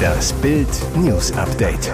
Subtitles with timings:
[0.00, 1.92] Das Bild News Update.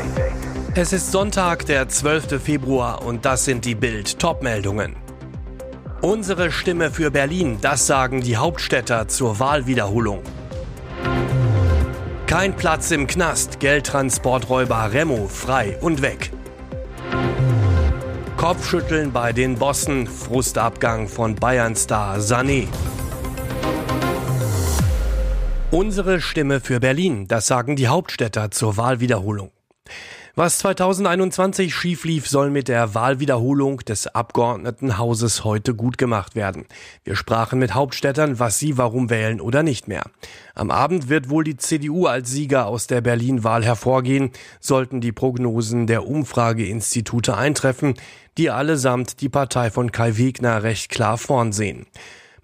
[0.74, 2.42] Es ist Sonntag, der 12.
[2.42, 4.96] Februar und das sind die Bild Topmeldungen.
[6.02, 10.22] Unsere Stimme für Berlin, das sagen die Hauptstädter zur Wahlwiederholung.
[12.26, 16.30] Kein Platz im Knast, Geldtransporträuber Remo frei und weg.
[18.36, 22.68] Kopfschütteln bei den Bossen, Frustabgang von Bayern-Star Sané.
[25.72, 29.50] Unsere Stimme für Berlin, das sagen die Hauptstädter zur Wahlwiederholung.
[30.36, 36.66] Was 2021 schief lief, soll mit der Wahlwiederholung des Abgeordnetenhauses heute gut gemacht werden.
[37.02, 40.04] Wir sprachen mit Hauptstädtern, was sie warum wählen oder nicht mehr.
[40.54, 45.88] Am Abend wird wohl die CDU als Sieger aus der Berlin-Wahl hervorgehen, sollten die Prognosen
[45.88, 47.94] der Umfrageinstitute eintreffen,
[48.38, 51.86] die allesamt die Partei von Kai Wegner recht klar vorn sehen.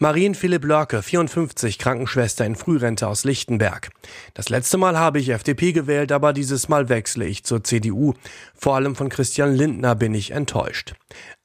[0.03, 3.91] Marien-Philipp Lörke, 54, Krankenschwester in Frührente aus Lichtenberg.
[4.35, 8.15] Das letzte Mal habe ich FDP gewählt, aber dieses Mal wechsle ich zur CDU.
[8.53, 10.95] Vor allem von Christian Lindner bin ich enttäuscht.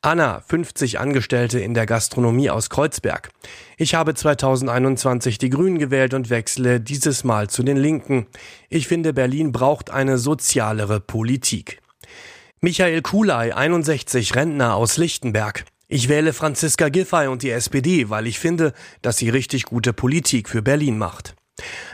[0.01, 3.29] Anna, 50 Angestellte in der Gastronomie aus Kreuzberg.
[3.77, 8.25] Ich habe 2021 die Grünen gewählt und wechsle dieses Mal zu den Linken.
[8.69, 11.79] Ich finde, Berlin braucht eine sozialere Politik.
[12.59, 15.63] Michael Kulay, 61, Rentner aus Lichtenberg.
[15.89, 20.49] Ich wähle Franziska Giffey und die SPD, weil ich finde, dass sie richtig gute Politik
[20.49, 21.35] für Berlin macht.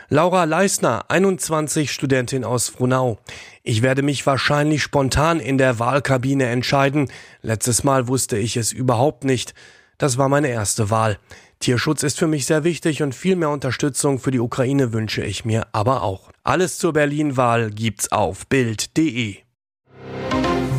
[0.10, 3.20] Laura Leisner, 21, Studentin aus Frohnau.
[3.62, 7.10] Ich werde mich wahrscheinlich spontan in der Wahlkabine entscheiden.
[7.42, 9.54] Letztes Mal wusste ich es überhaupt nicht.
[9.98, 11.20] Das war meine erste Wahl.
[11.60, 15.46] Tierschutz ist für mich sehr wichtig und viel mehr Unterstützung für die Ukraine wünsche ich
[15.46, 16.32] mir aber auch.
[16.44, 19.38] Alles zur Berlin-Wahl gibt's auf Bild.de.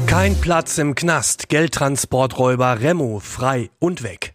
[0.07, 1.49] Kein Platz im Knast.
[1.49, 4.35] Geldtransporträuber Remo frei und weg.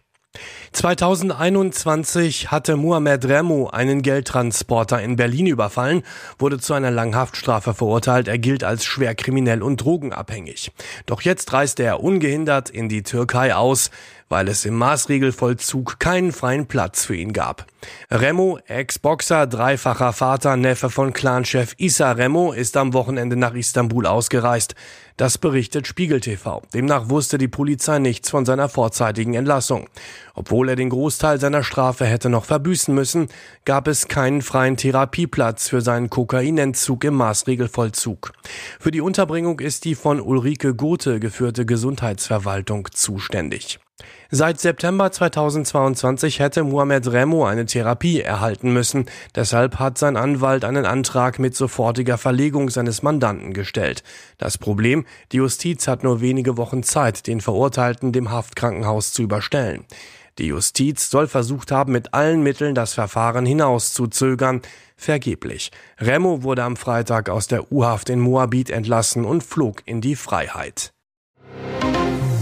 [0.72, 6.02] 2021 hatte Muhammad Remo einen Geldtransporter in Berlin überfallen,
[6.38, 8.28] wurde zu einer Langhaftstrafe verurteilt.
[8.28, 10.70] Er gilt als schwer kriminell und drogenabhängig.
[11.06, 13.90] Doch jetzt reiste er ungehindert in die Türkei aus,
[14.30, 17.66] weil es im Maßregelvollzug keinen freien Platz für ihn gab.
[18.10, 24.76] Remo, Ex-Boxer, dreifacher Vater, Neffe von Clanchef Issa Remo, ist am Wochenende nach Istanbul ausgereist.
[25.16, 26.62] Das berichtet Spiegel TV.
[26.72, 29.88] Demnach wusste die Polizei nichts von seiner vorzeitigen Entlassung.
[30.34, 33.28] Obwohl er den Großteil seiner Strafe hätte noch verbüßen müssen,
[33.64, 38.32] gab es keinen freien Therapieplatz für seinen Kokainentzug im Maßregelvollzug.
[38.78, 43.80] Für die Unterbringung ist die von Ulrike Gothe geführte Gesundheitsverwaltung zuständig.
[44.30, 49.06] Seit September 2022 hätte Mohamed Remo eine Therapie erhalten müssen.
[49.34, 54.02] Deshalb hat sein Anwalt einen Antrag mit sofortiger Verlegung seines Mandanten gestellt.
[54.38, 59.84] Das Problem, die Justiz hat nur wenige Wochen Zeit, den Verurteilten dem Haftkrankenhaus zu überstellen.
[60.38, 64.62] Die Justiz soll versucht haben, mit allen Mitteln das Verfahren hinauszuzögern.
[64.96, 65.70] Vergeblich.
[65.98, 70.92] Remo wurde am Freitag aus der U-Haft in Moabit entlassen und flog in die Freiheit.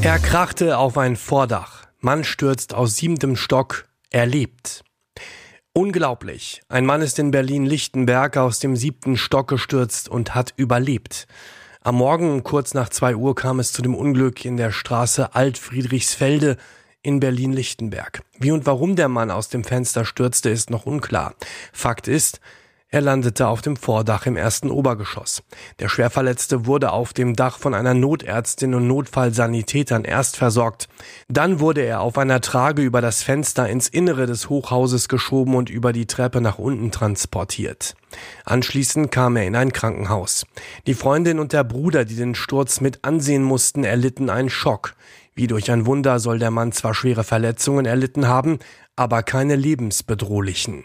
[0.01, 1.87] Er krachte auf ein Vordach.
[1.99, 3.89] Mann stürzt aus siebtem Stock.
[4.11, 4.85] Er lebt.
[5.73, 6.63] Unglaublich.
[6.69, 11.27] Ein Mann ist in Berlin-Lichtenberg aus dem siebten Stock gestürzt und hat überlebt.
[11.81, 16.57] Am Morgen kurz nach zwei Uhr kam es zu dem Unglück in der Straße Altfriedrichsfelde
[17.03, 18.23] in Berlin-Lichtenberg.
[18.39, 21.35] Wie und warum der Mann aus dem Fenster stürzte, ist noch unklar.
[21.73, 22.41] Fakt ist,
[22.91, 25.43] er landete auf dem Vordach im ersten Obergeschoss.
[25.79, 30.89] Der Schwerverletzte wurde auf dem Dach von einer Notärztin und Notfallsanitätern erst versorgt.
[31.29, 35.69] Dann wurde er auf einer Trage über das Fenster ins Innere des Hochhauses geschoben und
[35.69, 37.95] über die Treppe nach unten transportiert.
[38.47, 40.47] Anschließend kam er in ein Krankenhaus.
[40.87, 44.95] Die Freundin und der Bruder, die den Sturz mit ansehen mussten, erlitten einen Schock.
[45.35, 48.59] Wie durch ein Wunder soll der Mann zwar schwere Verletzungen erlitten haben,
[48.97, 50.85] aber keine lebensbedrohlichen.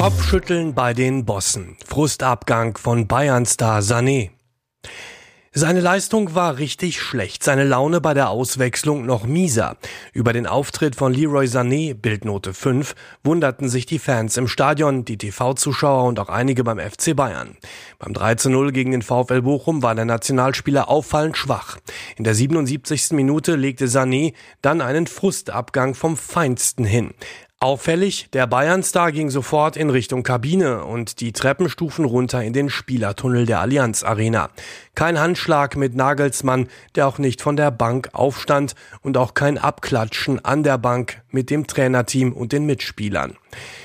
[0.00, 1.76] Kopfschütteln bei den Bossen.
[1.86, 4.30] Frustabgang von Bayern-Star Sané.
[5.52, 9.76] Seine Leistung war richtig schlecht, seine Laune bei der Auswechslung noch mieser.
[10.14, 12.94] Über den Auftritt von Leroy Sané, Bildnote 5,
[13.24, 17.58] wunderten sich die Fans im Stadion, die TV-Zuschauer und auch einige beim FC Bayern.
[17.98, 21.76] Beim 3 zu 0 gegen den VfL Bochum war der Nationalspieler auffallend schwach.
[22.16, 23.10] In der 77.
[23.10, 24.32] Minute legte Sané
[24.62, 27.12] dann einen Frustabgang vom Feinsten hin.
[27.62, 33.44] Auffällig, der Bayern-Star ging sofort in Richtung Kabine und die Treppenstufen runter in den Spielertunnel
[33.44, 34.48] der Allianz Arena.
[34.94, 40.42] Kein Handschlag mit Nagelsmann, der auch nicht von der Bank aufstand und auch kein Abklatschen
[40.42, 43.36] an der Bank mit dem Trainerteam und den Mitspielern.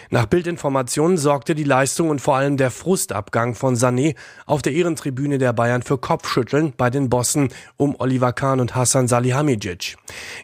[0.09, 4.15] Nach Bildinformationen sorgte die Leistung und vor allem der Frustabgang von Sané
[4.45, 9.07] auf der Ehrentribüne der Bayern für Kopfschütteln bei den Bossen um Oliver Kahn und Hassan
[9.07, 9.97] Salihamidzic.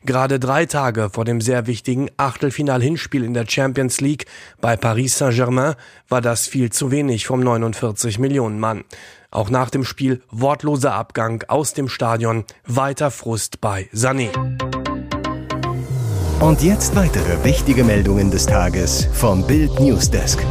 [0.05, 4.25] Gerade drei Tage vor dem sehr wichtigen Achtelfinal-Hinspiel in der Champions League
[4.59, 5.75] bei Paris Saint-Germain
[6.09, 8.83] war das viel zu wenig vom 49 Millionen Mann.
[9.29, 14.29] Auch nach dem Spiel wortloser Abgang aus dem Stadion, weiter Frust bei Sané.
[16.41, 20.43] Und jetzt weitere wichtige Meldungen des Tages vom Bild Newsdesk.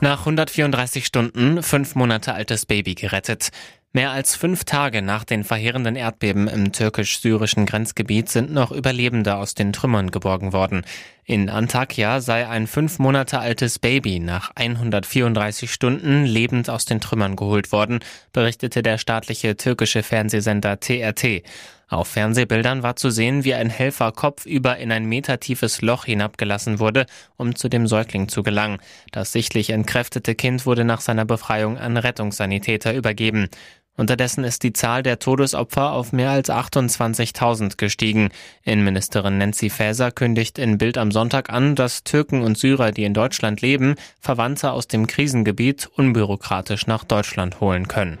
[0.00, 3.50] Nach 134 Stunden fünf Monate altes Baby gerettet.
[3.92, 9.52] Mehr als fünf Tage nach den verheerenden Erdbeben im türkisch-syrischen Grenzgebiet sind noch Überlebende aus
[9.52, 10.86] den Trümmern geborgen worden.
[11.28, 17.34] In Antakya sei ein fünf Monate altes Baby nach 134 Stunden lebend aus den Trümmern
[17.34, 17.98] geholt worden,
[18.32, 21.42] berichtete der staatliche türkische Fernsehsender TRT.
[21.88, 27.06] Auf Fernsehbildern war zu sehen, wie ein Helfer kopfüber in ein metertiefes Loch hinabgelassen wurde,
[27.36, 28.78] um zu dem Säugling zu gelangen.
[29.10, 33.48] Das sichtlich entkräftete Kind wurde nach seiner Befreiung an Rettungssanitäter übergeben.
[33.96, 38.28] Unterdessen ist die Zahl der Todesopfer auf mehr als 28.000 gestiegen.
[38.62, 43.14] Innenministerin Nancy Faeser kündigt in Bild am Sonntag an, dass Türken und Syrer, die in
[43.14, 48.18] Deutschland leben, Verwandte aus dem Krisengebiet unbürokratisch nach Deutschland holen können.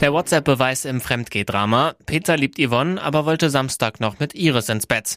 [0.00, 1.94] Der WhatsApp-Beweis im Fremdgehdrama.
[2.06, 5.16] Peter liebt Yvonne, aber wollte Samstag noch mit Iris ins Bett.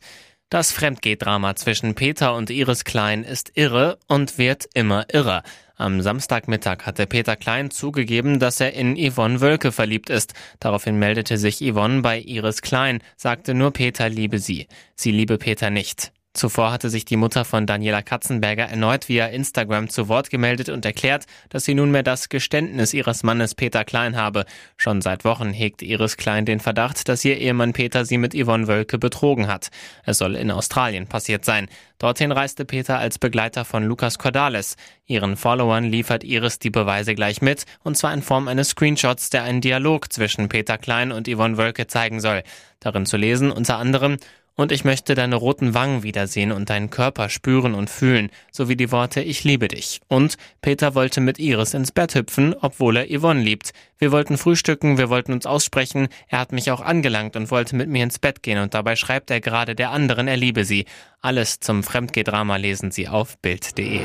[0.49, 5.43] Das Fremdgehdrama zwischen Peter und Iris Klein ist irre und wird immer irrer.
[5.81, 10.35] Am Samstagmittag hatte Peter Klein zugegeben, dass er in Yvonne Wölke verliebt ist.
[10.59, 14.67] Daraufhin meldete sich Yvonne bei Iris Klein, sagte nur Peter liebe sie.
[14.95, 16.11] Sie liebe Peter nicht.
[16.33, 20.85] Zuvor hatte sich die Mutter von Daniela Katzenberger erneut via Instagram zu Wort gemeldet und
[20.85, 24.45] erklärt, dass sie nunmehr das Geständnis ihres Mannes Peter Klein habe.
[24.77, 28.69] Schon seit Wochen hegt Iris Klein den Verdacht, dass ihr Ehemann Peter sie mit Yvonne
[28.69, 29.71] Wölke betrogen hat.
[30.05, 31.67] Es soll in Australien passiert sein.
[31.99, 34.77] Dorthin reiste Peter als Begleiter von Lukas Cordalis.
[35.05, 39.43] Ihren Followern liefert Iris die Beweise gleich mit, und zwar in Form eines Screenshots, der
[39.43, 42.41] einen Dialog zwischen Peter Klein und Yvonne Wölke zeigen soll.
[42.79, 44.17] Darin zu lesen unter anderem
[44.56, 48.92] und ich möchte deine roten Wangen wiedersehen und deinen Körper spüren und fühlen, sowie die
[48.92, 50.01] Worte Ich liebe dich.
[50.07, 53.71] Und Peter wollte mit Iris ins Bett hüpfen, obwohl er Yvonne liebt.
[53.98, 57.89] Wir wollten frühstücken, wir wollten uns aussprechen, er hat mich auch angelangt und wollte mit
[57.89, 60.86] mir ins Bett gehen und dabei schreibt er gerade der anderen, er liebe sie.
[61.21, 64.01] Alles zum Fremdgehdrama lesen Sie auf Bild.de.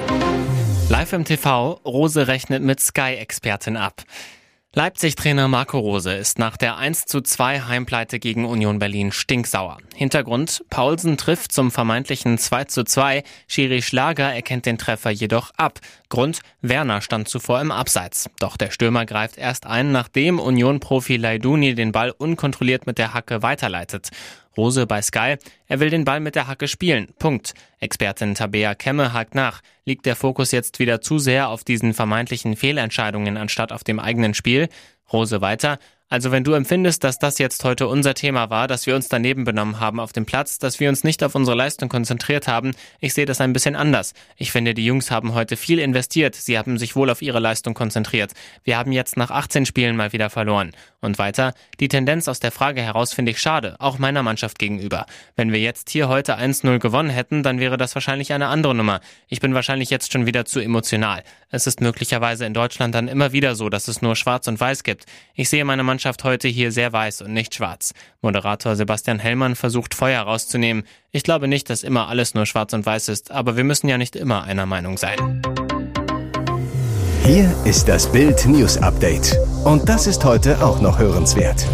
[0.89, 4.03] Live im TV, Rose rechnet mit Sky-Expertin ab.
[4.79, 9.79] Leipzig-Trainer Marco Rose ist nach der 1 zu 2 Heimpleite gegen Union Berlin stinksauer.
[9.95, 15.79] Hintergrund, Paulsen trifft zum vermeintlichen 2 zu 2, Schiri Schlager erkennt den Treffer jedoch ab.
[16.11, 18.29] Grund, Werner stand zuvor im Abseits.
[18.39, 23.43] Doch der Stürmer greift erst ein, nachdem Union-Profi Laiduni den Ball unkontrolliert mit der Hacke
[23.43, 24.11] weiterleitet.
[24.57, 25.37] Rose bei Sky,
[25.67, 27.09] er will den Ball mit der Hacke spielen.
[27.19, 27.55] Punkt.
[27.81, 29.61] Expertin Tabea Kemme hakt nach.
[29.85, 34.35] Liegt der Fokus jetzt wieder zu sehr auf diesen vermeintlichen Fehlentscheidungen anstatt auf dem eigenen
[34.35, 34.69] Spiel?
[35.13, 35.79] Rose weiter.
[36.09, 39.43] Also wenn du empfindest, dass das jetzt heute unser Thema war, dass wir uns daneben
[39.43, 43.13] benommen haben auf dem Platz, dass wir uns nicht auf unsere Leistung konzentriert haben, ich
[43.13, 44.15] sehe das ein bisschen anders.
[44.37, 47.75] Ich finde, die Jungs haben heute viel investiert, sie haben sich wohl auf ihre Leistung
[47.75, 48.35] konzentriert.
[48.63, 50.71] Wir haben jetzt nach 18 Spielen mal wieder verloren.
[51.01, 55.07] Und weiter, die Tendenz aus der Frage heraus finde ich schade, auch meiner Mannschaft gegenüber.
[55.35, 59.01] Wenn wir jetzt hier heute 1-0 gewonnen hätten, dann wäre das wahrscheinlich eine andere Nummer.
[59.27, 61.25] Ich bin wahrscheinlich jetzt schon wieder zu emotional.
[61.51, 64.85] Es ist möglicherweise in Deutschland dann immer wieder so, dass es nur schwarz und weiß
[64.85, 65.07] gibt.
[65.35, 67.95] Ich sehe meine Mannschaft Mannschaft heute hier sehr weiß und nicht schwarz.
[68.21, 70.85] Moderator Sebastian Hellmann versucht Feuer rauszunehmen.
[71.11, 73.97] Ich glaube nicht, dass immer alles nur schwarz und weiß ist, aber wir müssen ja
[73.97, 75.41] nicht immer einer Meinung sein.
[77.25, 79.39] Hier ist das Bild News Update.
[79.65, 81.67] Und das ist heute auch noch hörenswert.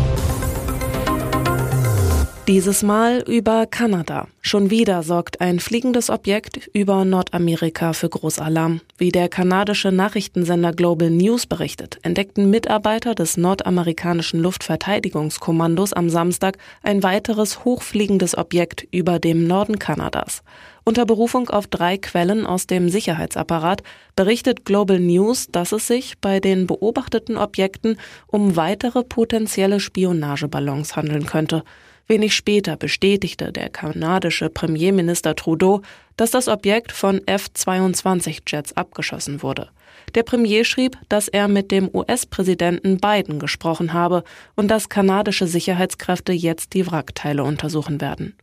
[2.53, 4.29] Dieses Mal über Kanada.
[4.43, 8.83] Schon wieder sorgt ein fliegendes Objekt über Nordamerika für Großalarm.
[8.99, 17.03] Wie der kanadische Nachrichtensender Global News berichtet, entdeckten Mitarbeiter des nordamerikanischen Luftverteidigungskommandos am Samstag ein
[17.03, 20.43] weiteres hochfliegendes Objekt über dem Norden Kanadas.
[20.85, 23.83] Unter Berufung auf drei Quellen aus dem Sicherheitsapparat
[24.15, 31.25] berichtet Global News, dass es sich bei den beobachteten Objekten um weitere potenzielle Spionageballons handeln
[31.25, 31.65] könnte.
[32.13, 35.81] Wenig später bestätigte der kanadische Premierminister Trudeau,
[36.17, 39.71] dass das Objekt von F-22-Jets abgeschossen wurde.
[40.15, 44.25] Der Premier schrieb, dass er mit dem US-Präsidenten Biden gesprochen habe
[44.57, 48.37] und dass kanadische Sicherheitskräfte jetzt die Wrackteile untersuchen werden.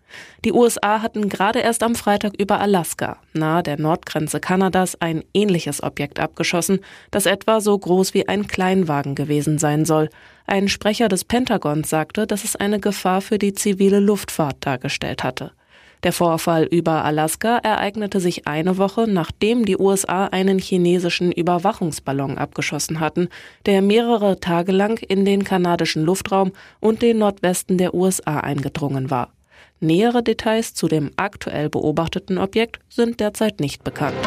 [0.44, 5.84] Die USA hatten gerade erst am Freitag über Alaska, nahe der Nordgrenze Kanadas, ein ähnliches
[5.84, 6.80] Objekt abgeschossen,
[7.12, 10.10] das etwa so groß wie ein Kleinwagen gewesen sein soll.
[10.48, 15.52] Ein Sprecher des Pentagons sagte, dass es eine Gefahr für die zivile Luftfahrt dargestellt hatte.
[16.04, 23.02] Der Vorfall über Alaska ereignete sich eine Woche, nachdem die USA einen chinesischen Überwachungsballon abgeschossen
[23.02, 23.28] hatten,
[23.66, 29.34] der mehrere Tage lang in den kanadischen Luftraum und den Nordwesten der USA eingedrungen war.
[29.82, 34.18] Nähere Details zu dem aktuell beobachteten Objekt sind derzeit nicht bekannt.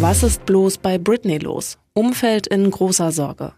[0.00, 1.78] Was ist bloß bei Britney los?
[1.94, 3.52] Umfeld in großer Sorge.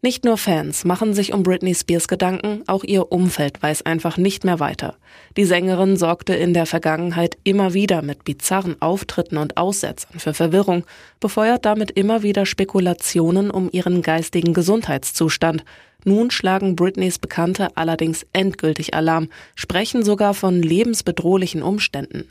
[0.00, 4.44] Nicht nur Fans machen sich um Britney Spears Gedanken, auch ihr Umfeld weiß einfach nicht
[4.44, 4.94] mehr weiter.
[5.36, 10.84] Die Sängerin sorgte in der Vergangenheit immer wieder mit bizarren Auftritten und Aussetzern für Verwirrung,
[11.18, 15.64] befeuert damit immer wieder Spekulationen um ihren geistigen Gesundheitszustand.
[16.04, 22.28] Nun schlagen Britneys Bekannte allerdings endgültig Alarm, sprechen sogar von lebensbedrohlichen Umständen.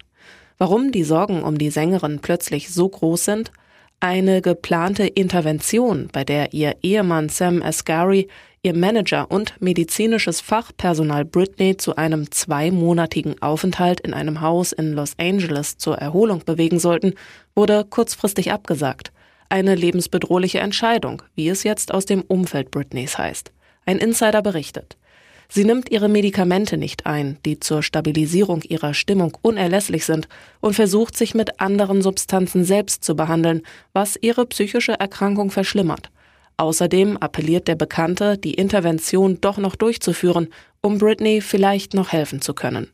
[0.57, 3.51] Warum die Sorgen um die Sängerin plötzlich so groß sind?
[3.99, 8.27] Eine geplante Intervention, bei der ihr Ehemann Sam Asghari,
[8.61, 15.13] ihr Manager und medizinisches Fachpersonal Britney zu einem zweimonatigen Aufenthalt in einem Haus in Los
[15.17, 17.15] Angeles zur Erholung bewegen sollten,
[17.55, 19.11] wurde kurzfristig abgesagt.
[19.49, 23.51] Eine lebensbedrohliche Entscheidung, wie es jetzt aus dem Umfeld Britneys heißt.
[23.87, 24.95] Ein Insider berichtet.
[25.49, 30.27] Sie nimmt ihre Medikamente nicht ein, die zur Stabilisierung ihrer Stimmung unerlässlich sind,
[30.59, 33.61] und versucht sich mit anderen Substanzen selbst zu behandeln,
[33.93, 36.09] was ihre psychische Erkrankung verschlimmert.
[36.57, 40.49] Außerdem appelliert der Bekannte, die Intervention doch noch durchzuführen,
[40.81, 42.89] um Britney vielleicht noch helfen zu können.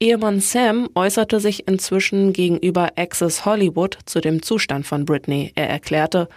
[0.00, 5.52] Ehemann Sam äußerte sich inzwischen gegenüber Access Hollywood zu dem Zustand von Britney.
[5.56, 6.28] Er erklärte,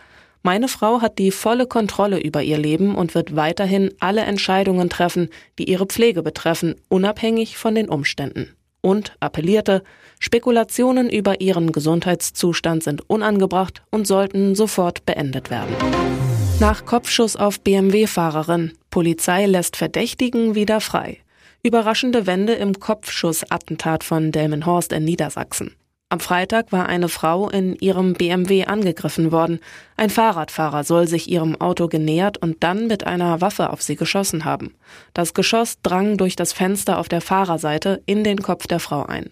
[0.43, 5.29] meine Frau hat die volle Kontrolle über ihr Leben und wird weiterhin alle Entscheidungen treffen,
[5.59, 8.55] die ihre Pflege betreffen, unabhängig von den Umständen.
[8.81, 9.83] Und appellierte,
[10.19, 15.75] Spekulationen über ihren Gesundheitszustand sind unangebracht und sollten sofort beendet werden.
[16.59, 18.73] Nach Kopfschuss auf BMW-Fahrerin.
[18.89, 21.17] Polizei lässt Verdächtigen wieder frei.
[21.63, 25.75] Überraschende Wende im Kopfschussattentat von Delmenhorst in Niedersachsen.
[26.11, 29.61] Am Freitag war eine Frau in ihrem BMW angegriffen worden.
[29.95, 34.43] Ein Fahrradfahrer soll sich ihrem Auto genähert und dann mit einer Waffe auf sie geschossen
[34.43, 34.75] haben.
[35.13, 39.29] Das Geschoss drang durch das Fenster auf der Fahrerseite in den Kopf der Frau ein.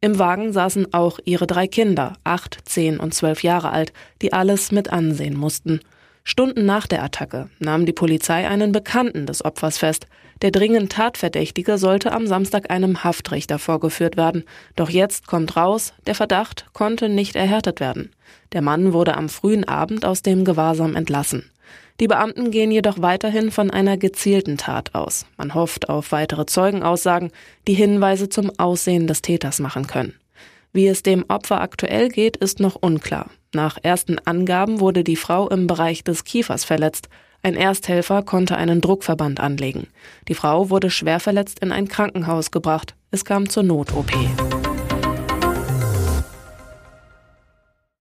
[0.00, 4.70] Im Wagen saßen auch ihre drei Kinder, acht, zehn und zwölf Jahre alt, die alles
[4.70, 5.80] mit ansehen mussten.
[6.24, 10.06] Stunden nach der Attacke nahm die Polizei einen Bekannten des Opfers fest.
[10.40, 14.44] Der dringend Tatverdächtige sollte am Samstag einem Haftrichter vorgeführt werden.
[14.76, 18.10] Doch jetzt kommt raus, der Verdacht konnte nicht erhärtet werden.
[18.52, 21.50] Der Mann wurde am frühen Abend aus dem Gewahrsam entlassen.
[22.00, 25.26] Die Beamten gehen jedoch weiterhin von einer gezielten Tat aus.
[25.36, 27.30] Man hofft auf weitere Zeugenaussagen,
[27.68, 30.14] die Hinweise zum Aussehen des Täters machen können.
[30.72, 33.30] Wie es dem Opfer aktuell geht, ist noch unklar.
[33.54, 37.08] Nach ersten Angaben wurde die Frau im Bereich des Kiefers verletzt.
[37.42, 39.88] Ein Ersthelfer konnte einen Druckverband anlegen.
[40.28, 42.94] Die Frau wurde schwer verletzt in ein Krankenhaus gebracht.
[43.10, 44.12] Es kam zur Not-OP.